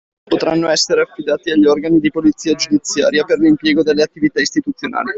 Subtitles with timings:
[0.31, 5.09] Potranno essere affidati agli organi di polizia giudiziaria per l’impiego delle attività istituzionali.